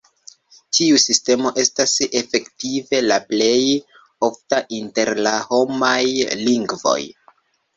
Tiu 0.75 1.01
sistemo 1.01 1.51
estas 1.63 1.93
efektive 2.21 3.03
la 3.11 3.19
plej 3.33 3.59
ofta 4.29 4.63
inter 4.79 5.13
la 5.29 5.37
homaj 5.53 6.01
lingvoj. 6.45 6.99